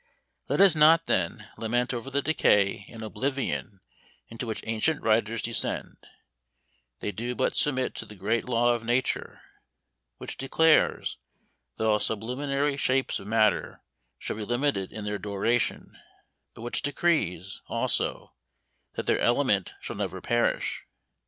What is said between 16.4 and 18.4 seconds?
but which decrees, also,